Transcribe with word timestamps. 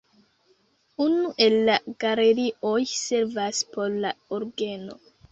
Unu 1.03 1.33
el 1.47 1.57
la 1.67 1.75
galerioj 2.03 2.79
servas 2.93 3.59
por 3.75 3.99
la 4.07 4.15
orgeno. 4.39 4.97